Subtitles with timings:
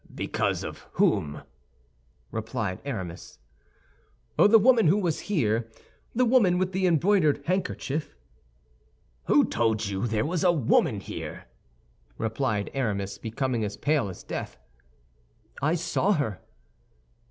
[0.15, 1.43] "Become of whom?"
[2.31, 3.37] replied Aramis.
[4.35, 8.15] "The woman who was here—the woman with the embroidered handkerchief."
[9.25, 11.45] "Who told you there was a woman here?"
[12.17, 14.57] replied Aramis, becoming as pale as death.
[15.61, 16.41] "I saw her."